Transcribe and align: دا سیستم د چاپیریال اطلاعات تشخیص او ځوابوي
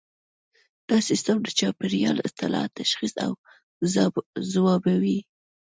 دا 0.89 0.97
سیستم 1.09 1.37
د 1.43 1.47
چاپیریال 1.59 2.17
اطلاعات 2.27 2.71
تشخیص 2.81 3.13
او 3.25 3.31
ځوابوي 4.53 5.19